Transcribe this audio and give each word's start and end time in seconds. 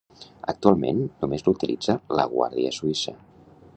Actualment 0.53 1.01
només 1.25 1.45
l'utilitza 1.49 1.97
la 2.21 2.27
Guàrdia 2.33 2.73
Suïssa. 2.79 3.15